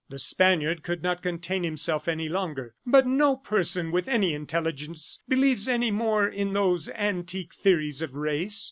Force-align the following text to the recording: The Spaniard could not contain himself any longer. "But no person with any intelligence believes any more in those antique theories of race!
The 0.09 0.17
Spaniard 0.17 0.81
could 0.81 1.03
not 1.03 1.21
contain 1.21 1.63
himself 1.63 2.07
any 2.07 2.27
longer. 2.27 2.73
"But 2.87 3.05
no 3.05 3.37
person 3.37 3.91
with 3.91 4.07
any 4.07 4.33
intelligence 4.33 5.21
believes 5.29 5.69
any 5.69 5.91
more 5.91 6.27
in 6.27 6.53
those 6.53 6.89
antique 6.89 7.53
theories 7.53 8.01
of 8.01 8.15
race! 8.15 8.59